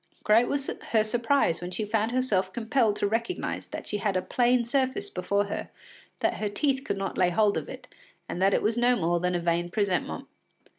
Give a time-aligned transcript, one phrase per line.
[0.23, 4.21] Great was her surprise when she found herself compelled to recognise that she had a
[4.23, 5.69] plane surface before her,
[6.21, 7.87] that her teeth could not lay hold of it,
[8.27, 10.25] and that it was no more than a vain presentment.